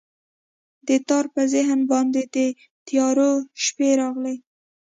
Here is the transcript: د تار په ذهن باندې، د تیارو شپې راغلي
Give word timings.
د 0.87 0.89
تار 1.07 1.25
په 1.33 1.41
ذهن 1.53 1.79
باندې، 1.91 2.21
د 2.35 2.37
تیارو 2.87 3.31
شپې 3.63 3.89
راغلي 4.01 4.35